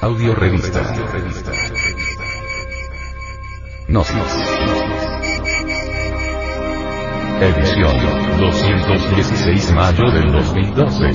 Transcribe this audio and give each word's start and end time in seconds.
Audio 0.00 0.32
revista. 0.32 0.80
Gnosis. 3.88 4.16
Edición 7.40 7.96
216 8.38 9.72
mayo 9.72 10.10
del 10.12 10.30
2012. 10.30 11.10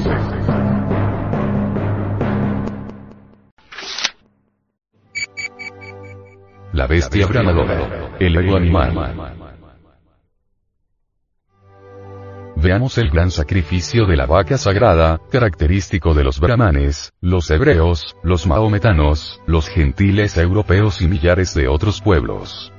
La 6.73 6.87
bestia 6.87 7.25
bramadora. 7.27 8.09
El 8.19 8.35
ego 8.35 8.57
animal. 8.57 9.62
Veamos 12.63 12.97
el 12.97 13.09
gran 13.09 13.29
sacrificio 13.29 14.05
de 14.05 14.15
la 14.15 14.25
vaca 14.25 14.57
sagrada, 14.57 15.19
característico 15.29 16.13
de 16.13 16.23
los 16.23 16.39
brahmanes, 16.39 17.11
los 17.19 17.51
hebreos, 17.51 18.15
los 18.23 18.47
maometanos, 18.47 19.41
los 19.45 19.67
gentiles 19.67 20.37
europeos 20.37 21.01
y 21.01 21.09
millares 21.09 21.53
de 21.55 21.67
otros 21.67 21.99
pueblos. 21.99 22.71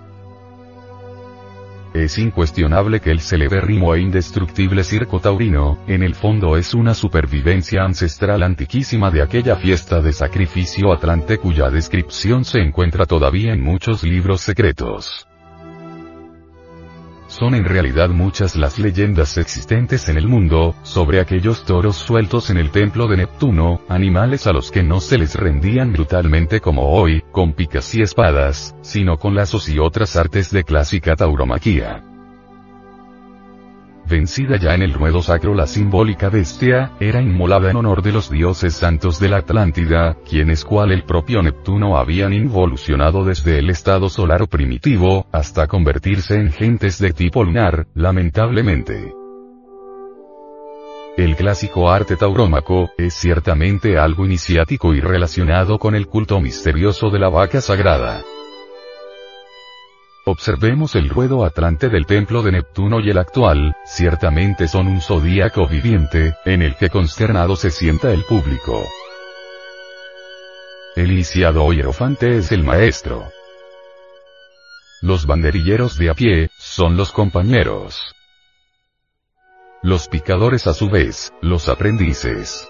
Es 1.93 2.17
incuestionable 2.17 3.01
que 3.01 3.11
el 3.11 3.21
celebérrimo 3.21 3.95
e 3.95 4.01
indestructible 4.01 4.85
circo 4.85 5.21
taurino, 5.21 5.79
en 5.87 6.03
el 6.03 6.15
fondo 6.15 6.57
es 6.57 6.73
una 6.73 6.95
supervivencia 6.95 7.85
ancestral 7.85 8.43
antiquísima 8.43 9.11
de 9.11 9.21
aquella 9.21 9.57
fiesta 9.57 10.01
de 10.01 10.15
sacrificio 10.15 10.95
atlante 10.95 11.37
cuya 11.37 11.69
descripción 11.69 12.47
se 12.47 12.61
encuentra 12.61 13.05
todavía 13.05 13.53
en 13.53 13.63
muchos 13.63 14.03
libros 14.03 14.41
secretos. 14.41 15.29
Son 17.39 17.57
en 17.57 17.65
realidad 17.65 18.11
muchas 18.11 18.55
las 18.55 18.79
leyendas 18.79 19.39
existentes 19.39 20.09
en 20.09 20.17
el 20.17 20.29
mundo, 20.29 20.77
sobre 20.85 21.19
aquellos 21.19 21.65
toros 21.65 21.97
sueltos 21.97 22.49
en 22.51 22.59
el 22.59 22.71
templo 22.71 23.09
de 23.09 23.17
Neptuno, 23.17 23.81
animales 23.89 24.47
a 24.47 24.53
los 24.53 24.71
que 24.71 24.85
no 24.85 25.01
se 25.01 25.19
les 25.19 25.35
rendían 25.35 25.93
brutalmente 25.93 26.61
como 26.61 26.91
hoy, 26.91 27.25
con 27.33 27.53
picas 27.53 27.93
y 27.97 28.03
espadas, 28.03 28.77
sino 28.83 29.17
con 29.19 29.35
lazos 29.35 29.69
y 29.69 29.81
otras 29.81 30.15
artes 30.15 30.53
de 30.53 30.63
clásica 30.63 31.17
tauromaquia. 31.17 32.14
Vencida 34.09 34.59
ya 34.59 34.75
en 34.75 34.83
el 34.83 34.93
ruedo 34.93 35.23
sacro 35.23 35.55
la 35.55 35.67
simbólica 35.67 36.29
bestia, 36.29 36.93
era 37.01 37.23
inmolada 37.23 37.71
en 37.71 37.77
honor 37.77 38.03
de 38.03 38.13
los 38.13 38.31
dioses 38.31 38.75
santos 38.75 39.19
de 39.19 39.31
la 39.31 39.39
Atlántida, 39.39 40.19
quienes 40.29 40.65
cual 40.65 40.93
el 40.93 41.05
propio 41.05 41.43
Neptuno 41.43 41.97
habían 41.97 42.35
involucionado 42.35 43.25
desde 43.25 43.59
el 43.59 43.71
estado 43.71 44.11
solar 44.11 44.47
primitivo, 44.49 45.27
hasta 45.33 45.67
convertirse 45.67 46.35
en 46.35 46.53
gentes 46.53 46.99
de 46.99 47.13
tipo 47.13 47.45
lunar, 47.45 47.87
lamentablemente. 47.95 49.15
El 51.17 51.37
clásico 51.37 51.91
arte 51.91 52.17
taurómaco, 52.17 52.91
es 52.99 53.15
ciertamente 53.15 53.99
algo 53.99 54.27
iniciático 54.27 54.95
y 54.95 55.01
relacionado 55.01 55.79
con 55.79 55.95
el 55.95 56.09
culto 56.09 56.41
misterioso 56.41 57.09
de 57.09 57.21
la 57.21 57.29
vaca 57.29 57.61
sagrada. 57.61 58.23
Observemos 60.27 60.95
el 60.95 61.11
ruedo 61.11 61.45
atlante 61.45 61.91
del 61.91 62.07
templo 62.07 62.43
de 62.43 62.53
Neptuno 62.53 62.99
y 63.01 63.11
el 63.11 63.19
actual, 63.19 63.77
ciertamente 63.85 64.69
son 64.69 64.89
un 64.89 65.03
zodíaco 65.03 65.67
viviente, 65.67 66.35
en 66.47 66.63
el 66.63 66.77
que 66.77 66.89
consternado 66.89 67.57
se 67.57 67.71
sienta 67.71 68.11
el 68.11 68.25
público. 68.25 68.83
El 70.97 71.13
iniciado 71.13 71.71
hierofante 71.75 72.39
es 72.39 72.53
el 72.53 72.65
maestro. 72.65 73.31
Los 75.03 75.27
banderilleros 75.27 75.99
de 75.99 76.09
a 76.09 76.15
pie, 76.15 76.49
son 76.59 76.97
los 76.97 77.13
compañeros. 77.13 78.15
Los 79.83 80.09
picadores 80.09 80.67
a 80.67 80.73
su 80.73 80.89
vez, 80.89 81.35
los 81.43 81.69
aprendices. 81.69 82.67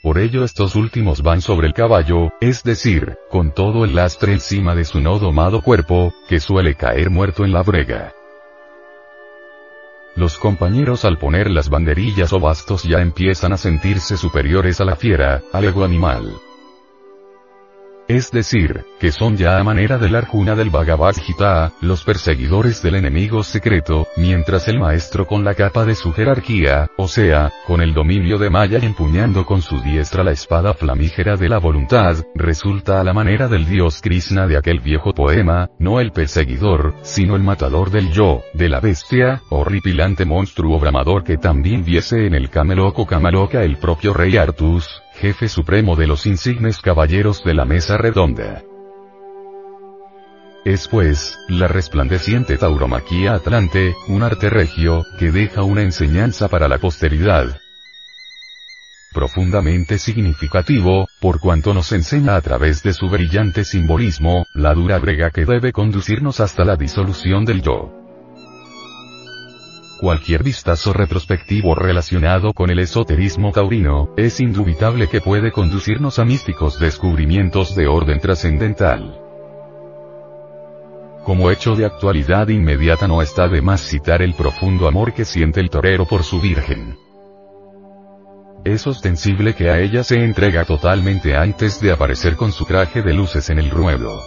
Por 0.00 0.18
ello 0.18 0.44
estos 0.44 0.76
últimos 0.76 1.22
van 1.22 1.40
sobre 1.40 1.66
el 1.66 1.74
caballo, 1.74 2.32
es 2.40 2.62
decir, 2.62 3.18
con 3.30 3.52
todo 3.52 3.84
el 3.84 3.96
lastre 3.96 4.32
encima 4.32 4.76
de 4.76 4.84
su 4.84 5.00
no 5.00 5.18
domado 5.18 5.60
cuerpo, 5.60 6.14
que 6.28 6.38
suele 6.38 6.76
caer 6.76 7.10
muerto 7.10 7.44
en 7.44 7.52
la 7.52 7.64
brega. 7.64 8.12
Los 10.14 10.38
compañeros 10.38 11.04
al 11.04 11.18
poner 11.18 11.50
las 11.50 11.68
banderillas 11.68 12.32
o 12.32 12.38
bastos 12.38 12.84
ya 12.84 13.00
empiezan 13.00 13.52
a 13.52 13.56
sentirse 13.56 14.16
superiores 14.16 14.80
a 14.80 14.84
la 14.84 14.94
fiera, 14.94 15.42
al 15.52 15.64
ego 15.64 15.84
animal. 15.84 16.32
Es 18.08 18.30
decir, 18.30 18.86
que 18.98 19.12
son 19.12 19.36
ya 19.36 19.58
a 19.58 19.64
manera 19.64 19.98
de 19.98 20.08
la 20.08 20.18
Arjuna 20.18 20.56
del 20.56 20.70
Bhagavad 20.70 21.14
Gita, 21.14 21.72
los 21.82 22.04
perseguidores 22.04 22.82
del 22.82 22.94
enemigo 22.94 23.42
secreto, 23.42 24.06
mientras 24.16 24.66
el 24.66 24.78
maestro 24.78 25.26
con 25.26 25.44
la 25.44 25.54
capa 25.54 25.84
de 25.84 25.94
su 25.94 26.14
jerarquía, 26.14 26.88
o 26.96 27.06
sea, 27.06 27.52
con 27.66 27.82
el 27.82 27.92
dominio 27.92 28.38
de 28.38 28.48
Maya 28.48 28.78
y 28.80 28.86
empuñando 28.86 29.44
con 29.44 29.60
su 29.60 29.78
diestra 29.82 30.24
la 30.24 30.30
espada 30.30 30.72
flamígera 30.72 31.36
de 31.36 31.50
la 31.50 31.58
voluntad, 31.58 32.16
resulta 32.34 32.98
a 32.98 33.04
la 33.04 33.12
manera 33.12 33.46
del 33.46 33.66
dios 33.66 34.00
Krishna 34.00 34.46
de 34.46 34.56
aquel 34.56 34.80
viejo 34.80 35.12
poema, 35.12 35.68
no 35.78 36.00
el 36.00 36.10
perseguidor, 36.10 36.94
sino 37.02 37.36
el 37.36 37.42
matador 37.42 37.90
del 37.90 38.10
yo, 38.10 38.40
de 38.54 38.70
la 38.70 38.80
bestia, 38.80 39.42
horripilante 39.50 40.24
monstruo 40.24 40.80
bramador 40.80 41.24
que 41.24 41.36
también 41.36 41.84
viese 41.84 42.26
en 42.26 42.34
el 42.34 42.48
cameloco 42.48 43.06
camaloca 43.06 43.62
el 43.62 43.76
propio 43.76 44.14
rey 44.14 44.38
Artus, 44.38 45.02
jefe 45.18 45.48
supremo 45.48 45.96
de 45.96 46.06
los 46.06 46.26
insignes 46.26 46.78
caballeros 46.80 47.42
de 47.42 47.54
la 47.54 47.64
mesa 47.64 47.98
redonda. 47.98 48.62
Es 50.64 50.86
pues, 50.88 51.36
la 51.48 51.66
resplandeciente 51.66 52.56
tauromaquia 52.56 53.34
atlante, 53.34 53.94
un 54.08 54.22
arte 54.22 54.48
regio, 54.48 55.04
que 55.18 55.32
deja 55.32 55.62
una 55.62 55.82
enseñanza 55.82 56.48
para 56.48 56.68
la 56.68 56.78
posteridad. 56.78 57.58
Profundamente 59.12 59.98
significativo, 59.98 61.08
por 61.20 61.40
cuanto 61.40 61.74
nos 61.74 61.90
enseña 61.92 62.36
a 62.36 62.40
través 62.40 62.82
de 62.82 62.92
su 62.92 63.08
brillante 63.08 63.64
simbolismo, 63.64 64.46
la 64.54 64.74
dura 64.74 64.98
brega 64.98 65.30
que 65.30 65.46
debe 65.46 65.72
conducirnos 65.72 66.40
hasta 66.40 66.64
la 66.64 66.76
disolución 66.76 67.44
del 67.44 67.62
yo. 67.62 67.97
Cualquier 70.00 70.44
vistazo 70.44 70.92
retrospectivo 70.92 71.74
relacionado 71.74 72.52
con 72.52 72.70
el 72.70 72.78
esoterismo 72.78 73.50
taurino, 73.50 74.14
es 74.16 74.38
indubitable 74.38 75.08
que 75.08 75.20
puede 75.20 75.50
conducirnos 75.50 76.20
a 76.20 76.24
místicos 76.24 76.78
descubrimientos 76.78 77.74
de 77.74 77.88
orden 77.88 78.20
trascendental. 78.20 79.20
Como 81.24 81.50
hecho 81.50 81.74
de 81.74 81.84
actualidad 81.84 82.46
inmediata 82.46 83.08
no 83.08 83.22
está 83.22 83.48
de 83.48 83.60
más 83.60 83.80
citar 83.80 84.22
el 84.22 84.34
profundo 84.34 84.86
amor 84.86 85.14
que 85.14 85.24
siente 85.24 85.58
el 85.58 85.68
torero 85.68 86.06
por 86.06 86.22
su 86.22 86.40
virgen. 86.40 86.96
Es 88.64 88.86
ostensible 88.86 89.54
que 89.54 89.68
a 89.68 89.80
ella 89.80 90.04
se 90.04 90.22
entrega 90.22 90.64
totalmente 90.64 91.36
antes 91.36 91.80
de 91.80 91.90
aparecer 91.90 92.36
con 92.36 92.52
su 92.52 92.64
traje 92.66 93.02
de 93.02 93.14
luces 93.14 93.50
en 93.50 93.58
el 93.58 93.68
ruedo. 93.68 94.22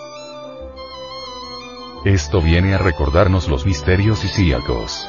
Esto 2.04 2.42
viene 2.42 2.74
a 2.74 2.78
recordarnos 2.78 3.48
los 3.48 3.66
misterios 3.66 4.26
isíacos 4.26 5.08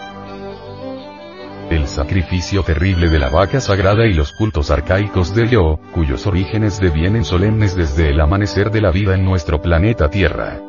el 1.83 1.89
sacrificio 1.89 2.63
terrible 2.63 3.09
de 3.09 3.19
la 3.19 3.29
vaca 3.29 3.61
sagrada 3.61 4.07
y 4.07 4.15
los 4.15 4.33
cultos 4.33 4.71
arcaicos 4.71 5.35
del 5.35 5.51
yo, 5.51 5.81
cuyos 5.93 6.29
orígenes 6.29 6.79
devienen 6.79 7.25
solemnes 7.25 7.75
desde 7.75 8.11
el 8.11 8.21
amanecer 8.21 8.71
de 8.71 8.81
la 8.81 8.93
vida 8.93 9.17
en 9.17 9.25
nuestro 9.25 9.61
planeta 9.61 10.09
Tierra. 10.09 10.61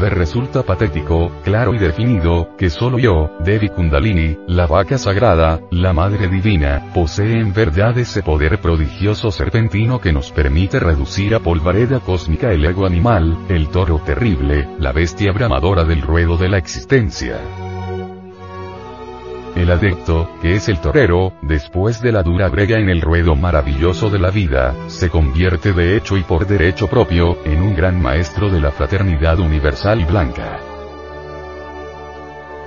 Ver 0.00 0.14
resulta 0.14 0.62
patético, 0.62 1.32
claro 1.42 1.74
y 1.74 1.78
definido, 1.78 2.56
que 2.56 2.70
solo 2.70 3.00
yo, 3.00 3.32
Devi 3.40 3.68
Kundalini, 3.68 4.38
la 4.46 4.68
vaca 4.68 4.96
sagrada, 4.96 5.60
la 5.72 5.92
Madre 5.92 6.28
Divina, 6.28 6.92
posee 6.94 7.40
en 7.40 7.52
verdad 7.52 7.98
ese 7.98 8.22
poder 8.22 8.60
prodigioso 8.60 9.32
serpentino 9.32 10.00
que 10.00 10.12
nos 10.12 10.30
permite 10.30 10.78
reducir 10.78 11.34
a 11.34 11.40
polvareda 11.40 11.98
cósmica 11.98 12.52
el 12.52 12.64
ego 12.64 12.86
animal, 12.86 13.36
el 13.48 13.68
toro 13.70 13.98
terrible, 14.06 14.68
la 14.78 14.92
bestia 14.92 15.32
bramadora 15.32 15.82
del 15.82 16.00
ruedo 16.00 16.36
de 16.36 16.48
la 16.48 16.58
existencia. 16.58 17.69
El 19.60 19.70
adecto, 19.70 20.26
que 20.40 20.54
es 20.54 20.70
el 20.70 20.80
torero, 20.80 21.34
después 21.42 22.00
de 22.00 22.12
la 22.12 22.22
dura 22.22 22.48
brega 22.48 22.78
en 22.78 22.88
el 22.88 23.02
ruedo 23.02 23.36
maravilloso 23.36 24.08
de 24.08 24.18
la 24.18 24.30
vida, 24.30 24.74
se 24.86 25.10
convierte 25.10 25.74
de 25.74 25.98
hecho 25.98 26.16
y 26.16 26.22
por 26.22 26.46
derecho 26.46 26.86
propio, 26.86 27.36
en 27.44 27.60
un 27.60 27.76
gran 27.76 28.00
maestro 28.00 28.48
de 28.48 28.58
la 28.58 28.70
fraternidad 28.70 29.38
universal 29.38 30.06
blanca. 30.06 30.60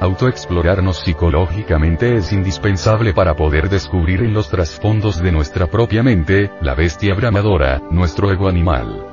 Autoexplorarnos 0.02 1.00
psicológicamente 1.00 2.16
es 2.16 2.32
indispensable 2.32 3.12
para 3.12 3.36
poder 3.36 3.70
descubrir 3.70 4.22
en 4.22 4.36
los 4.36 4.50
trasfondos 4.50 5.20
de 5.20 5.32
nuestra 5.32 5.66
propia 5.66 6.04
mente, 6.04 6.52
la 6.62 6.76
bestia 6.76 7.16
bramadora, 7.16 7.82
nuestro 7.90 8.32
ego 8.32 8.48
animal. 8.48 9.04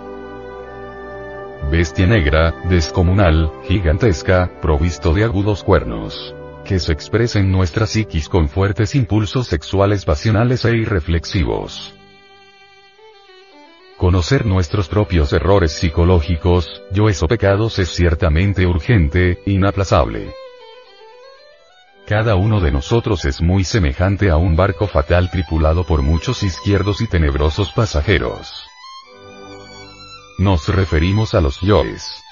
Bestia 1.71 2.07
negra, 2.07 2.53
descomunal, 2.69 3.51
gigantesca, 3.67 4.51
provisto 4.61 5.15
de 5.15 5.25
agudos 5.25 5.65
cuernos 5.65 6.35
que 6.65 6.79
se 6.79 6.93
expresa 6.93 7.39
en 7.39 7.55
psiquis 7.67 8.29
con 8.29 8.49
fuertes 8.49 8.95
impulsos 8.95 9.47
sexuales 9.47 10.05
pasionales 10.05 10.65
e 10.65 10.77
irreflexivos. 10.77 11.95
Conocer 13.97 14.47
nuestros 14.47 14.89
propios 14.89 15.33
errores 15.33 15.73
psicológicos, 15.73 16.83
yoes 16.91 17.23
o 17.23 17.29
pecados 17.29 17.79
es 17.79 17.91
ciertamente 17.91 18.67
urgente, 18.67 19.43
inaplazable. 19.47 20.33
cada 22.07 22.35
uno 22.35 22.61
de 22.61 22.73
nosotros 22.73 23.25
es 23.25 23.41
muy 23.41 23.63
semejante 23.63 24.31
a 24.31 24.37
un 24.37 24.57
barco 24.57 24.89
fatal 24.89 25.31
tripulado 25.31 25.85
por 25.85 26.03
muchos 26.03 26.43
izquierdos 26.43 27.01
y 27.03 27.07
tenebrosos 27.07 27.73
pasajeros. 27.73 28.65
Nos 30.39 30.67
referimos 30.69 31.35
a 31.35 31.41
los 31.43 31.61
yoes. 31.61 32.25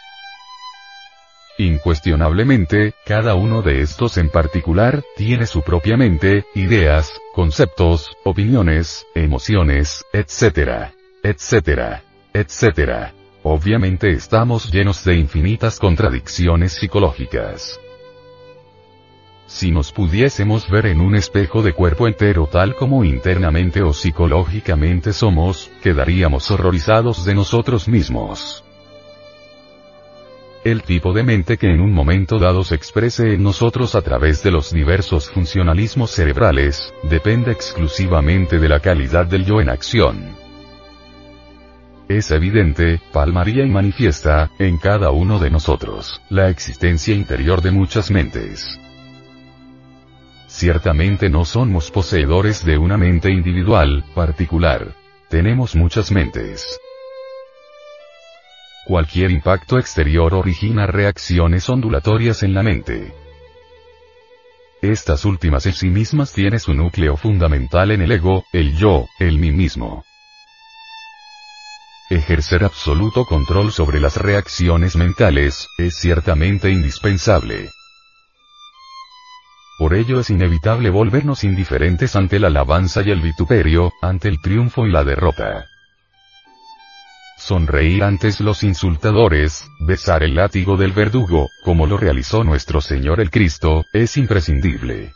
Incuestionablemente, 1.61 2.95
cada 3.05 3.35
uno 3.35 3.63
de 3.63 3.81
estos 3.81 4.17
en 4.17 4.29
particular, 4.29 5.03
tiene 5.17 5.45
su 5.45 5.63
propia 5.63 5.97
mente, 5.97 6.45
ideas, 6.55 7.21
conceptos, 7.35 8.17
opiniones, 8.25 9.07
emociones, 9.17 10.05
etc. 10.13 10.93
etc. 11.25 12.01
etc. 12.33 13.13
Obviamente 13.43 14.11
estamos 14.11 14.71
llenos 14.71 15.03
de 15.03 15.17
infinitas 15.17 15.81
contradicciones 15.81 16.75
psicológicas. 16.75 17.81
Si 19.49 19.73
nos 19.73 19.91
pudiésemos 19.91 20.71
ver 20.71 20.87
en 20.87 21.01
un 21.01 21.17
espejo 21.17 21.63
de 21.63 21.73
cuerpo 21.73 22.07
entero 22.07 22.47
tal 22.47 22.77
como 22.77 23.03
internamente 23.03 23.83
o 23.83 23.93
psicológicamente 23.93 25.13
somos, 25.13 25.73
quedaríamos 25.83 26.53
horrorizados 26.53 27.25
de 27.25 27.35
nosotros 27.35 27.89
mismos. 27.89 28.63
El 30.69 30.83
tipo 30.83 31.15
de 31.15 31.23
mente 31.23 31.57
que 31.57 31.71
en 31.71 31.81
un 31.81 31.95
momento 31.95 32.39
dado 32.39 32.63
se 32.63 32.75
exprese 32.75 33.33
en 33.33 33.43
nosotros 33.43 33.95
a 33.95 34.03
través 34.03 34.43
de 34.43 34.51
los 34.51 34.71
diversos 34.71 35.31
funcionalismos 35.31 36.11
cerebrales, 36.11 36.93
depende 37.05 37.53
exclusivamente 37.53 38.59
de 38.59 38.69
la 38.69 38.79
calidad 38.79 39.25
del 39.25 39.47
yo 39.47 39.63
en 39.63 39.71
acción. 39.71 40.37
Es 42.07 42.31
evidente, 42.33 43.01
palmaría 43.15 43.65
y 43.65 43.71
manifiesta, 43.71 44.51
en 44.59 44.77
cada 44.77 45.11
uno 45.11 45.39
de 45.39 45.49
nosotros, 45.49 46.21
la 46.29 46.51
existencia 46.51 47.15
interior 47.15 47.63
de 47.63 47.71
muchas 47.71 48.11
mentes. 48.11 48.79
Ciertamente 50.49 51.31
no 51.31 51.47
somos 51.47 51.91
poseedores 51.91 52.63
de 52.63 52.77
una 52.77 52.99
mente 52.99 53.31
individual, 53.31 54.05
particular. 54.15 54.95
Tenemos 55.31 55.75
muchas 55.75 56.13
mentes. 56.13 56.79
Cualquier 58.89 59.31
impacto 59.31 59.79
exterior 59.79 60.33
origina 60.33 60.87
reacciones 60.87 61.69
ondulatorias 61.69 62.43
en 62.43 62.55
la 62.55 62.63
mente. 62.63 63.13
Estas 64.81 65.27
últimas 65.27 65.67
en 65.67 65.75
sí 65.75 65.91
mismas 65.91 66.33
tienen 66.33 66.59
su 66.59 66.73
núcleo 66.73 67.19
fundamental 67.19 67.91
en 67.91 68.01
el 68.01 68.13
ego, 68.13 68.47
el 68.51 68.75
yo, 68.79 69.07
el 69.19 69.39
mí 69.39 69.53
mismo. 69.53 70.07
Ejercer 72.09 72.65
absoluto 72.65 73.27
control 73.27 73.73
sobre 73.73 74.01
las 74.01 74.17
reacciones 74.17 74.97
mentales, 74.97 75.69
es 75.77 75.99
ciertamente 75.99 76.71
indispensable. 76.71 77.69
Por 79.79 79.93
ello 79.93 80.21
es 80.21 80.31
inevitable 80.31 80.89
volvernos 80.89 81.45
indiferentes 81.45 82.17
ante 82.17 82.39
la 82.39 82.47
alabanza 82.47 83.03
y 83.03 83.11
el 83.11 83.21
vituperio, 83.21 83.93
ante 84.01 84.29
el 84.29 84.41
triunfo 84.41 84.87
y 84.87 84.91
la 84.93 85.05
derrota. 85.05 85.67
Sonreír 87.39 88.03
antes 88.03 88.41
los 88.41 88.65
insultadores, 88.65 89.71
besar 89.79 90.25
el 90.25 90.35
látigo 90.35 90.77
del 90.77 90.93
verdugo, 90.93 91.49
como 91.65 91.87
lo 91.87 91.97
realizó 91.97 92.43
nuestro 92.43 92.81
Señor 92.81 93.21
el 93.21 93.31
Cristo, 93.31 93.85
es 93.93 94.17
imprescindible. 94.17 95.15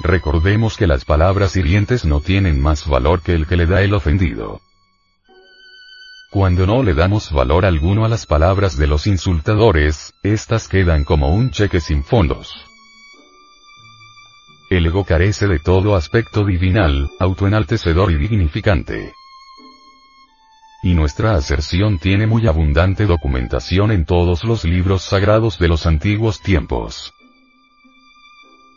Recordemos 0.00 0.76
que 0.76 0.86
las 0.86 1.04
palabras 1.04 1.56
hirientes 1.56 2.04
no 2.04 2.20
tienen 2.20 2.62
más 2.62 2.86
valor 2.86 3.20
que 3.20 3.34
el 3.34 3.46
que 3.46 3.56
le 3.56 3.66
da 3.66 3.82
el 3.82 3.94
ofendido. 3.94 4.60
Cuando 6.30 6.66
no 6.66 6.82
le 6.84 6.94
damos 6.94 7.32
valor 7.32 7.66
alguno 7.66 8.04
a 8.04 8.08
las 8.08 8.24
palabras 8.24 8.76
de 8.76 8.86
los 8.86 9.08
insultadores, 9.08 10.14
éstas 10.22 10.68
quedan 10.68 11.04
como 11.04 11.34
un 11.34 11.50
cheque 11.50 11.80
sin 11.80 12.04
fondos. 12.04 12.54
El 14.70 14.86
ego 14.86 15.04
carece 15.04 15.48
de 15.48 15.58
todo 15.58 15.96
aspecto 15.96 16.44
divinal, 16.44 17.10
autoenaltecedor 17.18 18.12
y 18.12 18.18
dignificante. 18.18 19.12
Y 20.84 20.92
nuestra 20.92 21.34
aserción 21.34 21.98
tiene 21.98 22.26
muy 22.26 22.46
abundante 22.46 23.06
documentación 23.06 23.90
en 23.90 24.04
todos 24.04 24.44
los 24.44 24.64
libros 24.64 25.00
sagrados 25.00 25.58
de 25.58 25.66
los 25.66 25.86
antiguos 25.86 26.42
tiempos. 26.42 27.14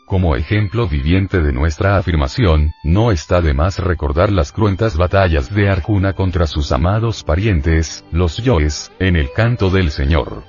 Como 0.06 0.34
ejemplo 0.34 0.88
viviente 0.88 1.42
de 1.42 1.52
nuestra 1.52 1.98
afirmación, 1.98 2.72
no 2.82 3.12
está 3.12 3.42
de 3.42 3.52
más 3.52 3.78
recordar 3.78 4.32
las 4.32 4.52
cruentas 4.52 4.96
batallas 4.96 5.54
de 5.54 5.68
Arjuna 5.68 6.14
contra 6.14 6.46
sus 6.46 6.72
amados 6.72 7.24
parientes, 7.24 8.02
los 8.10 8.38
yoes, 8.38 8.90
en 8.98 9.14
el 9.16 9.30
canto 9.32 9.68
del 9.68 9.90
Señor. 9.90 10.44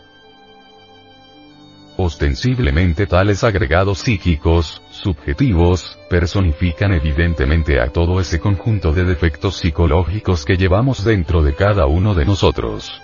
Ostensiblemente 2.02 3.08
tales 3.08 3.44
agregados 3.44 4.00
psíquicos, 4.00 4.82
subjetivos, 4.90 6.00
personifican 6.10 6.94
evidentemente 6.94 7.82
a 7.82 7.90
todo 7.90 8.22
ese 8.22 8.40
conjunto 8.40 8.94
de 8.94 9.04
defectos 9.04 9.58
psicológicos 9.58 10.46
que 10.46 10.56
llevamos 10.56 11.04
dentro 11.04 11.44
de 11.44 11.56
cada 11.56 11.88
uno 11.88 12.16
de 12.16 12.24
nosotros. 12.24 13.02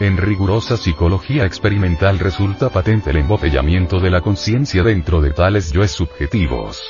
En 0.00 0.16
rigurosa 0.16 0.78
psicología 0.78 1.44
experimental 1.44 2.18
resulta 2.18 2.70
patente 2.70 3.10
el 3.10 3.18
embotellamiento 3.18 4.00
de 4.00 4.08
la 4.08 4.22
conciencia 4.22 4.82
dentro 4.82 5.20
de 5.20 5.32
tales 5.32 5.70
yoes 5.70 5.90
subjetivos. 5.90 6.80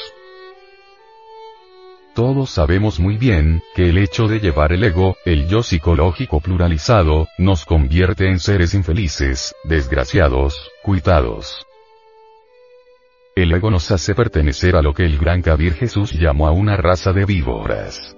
Todos 2.18 2.50
sabemos 2.50 2.98
muy 2.98 3.16
bien, 3.16 3.62
que 3.76 3.90
el 3.90 3.96
hecho 3.96 4.26
de 4.26 4.40
llevar 4.40 4.72
el 4.72 4.82
ego, 4.82 5.16
el 5.24 5.46
yo 5.46 5.62
psicológico 5.62 6.40
pluralizado, 6.40 7.28
nos 7.38 7.64
convierte 7.64 8.28
en 8.28 8.40
seres 8.40 8.74
infelices, 8.74 9.54
desgraciados, 9.62 10.68
cuitados. 10.82 11.64
El 13.36 13.52
ego 13.52 13.70
nos 13.70 13.92
hace 13.92 14.16
pertenecer 14.16 14.74
a 14.74 14.82
lo 14.82 14.94
que 14.94 15.04
el 15.04 15.16
gran 15.16 15.42
Kabir 15.42 15.74
Jesús 15.74 16.10
llamó 16.10 16.48
a 16.48 16.50
una 16.50 16.76
raza 16.76 17.12
de 17.12 17.24
víboras. 17.24 18.17